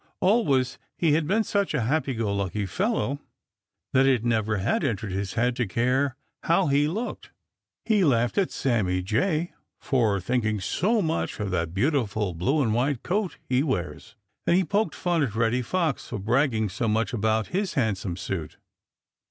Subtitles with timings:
[0.19, 3.19] Always he had been such a happy go lucky fellow
[3.93, 7.29] that it never had entered his head to care how he looked.
[7.85, 13.03] He laughed at Sammy Jay for thinking so much of that beautiful blue and white
[13.03, 14.15] coat he wears,
[14.47, 18.57] and he poked fun at Reddy Fox for bragging so much about his handsome suit.